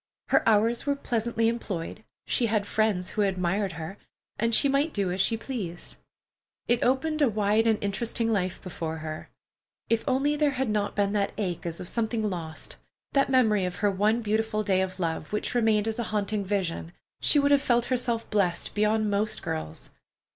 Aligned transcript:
Her 0.29 0.41
hours 0.49 0.87
were 0.87 0.95
pleasantly 0.95 1.47
employed, 1.47 2.03
she 2.25 2.47
had 2.47 2.65
friends 2.65 3.11
who 3.11 3.21
admired 3.21 3.73
her, 3.73 3.99
and 4.39 4.55
she 4.55 4.67
might 4.67 4.95
do 4.95 5.11
as 5.11 5.21
she 5.21 5.37
pleased. 5.37 5.97
It 6.67 6.81
opened 6.81 7.21
a 7.21 7.29
wide 7.29 7.67
and 7.67 7.77
interesting 7.83 8.33
life 8.33 8.59
before 8.63 8.97
her. 9.05 9.29
If 9.91 10.03
only 10.07 10.35
there 10.35 10.53
had 10.57 10.69
not 10.71 10.95
been 10.95 11.13
that 11.13 11.33
ache 11.37 11.67
as 11.67 11.79
of 11.79 11.87
something 11.87 12.27
lost, 12.27 12.77
that 13.13 13.29
memory 13.29 13.63
of 13.63 13.75
her 13.75 13.91
one 13.91 14.23
beautiful 14.23 14.63
day 14.63 14.81
of 14.81 14.99
love, 14.99 15.31
which 15.31 15.53
remained 15.53 15.87
as 15.87 15.99
a 15.99 16.03
haunting 16.09 16.43
vision, 16.43 16.93
she 17.21 17.37
would 17.37 17.51
have 17.51 17.61
felt 17.61 17.85
herself 17.93 18.27
blest 18.31 18.73
beyond 18.73 19.11
most 19.11 19.43
girls. 19.43 19.91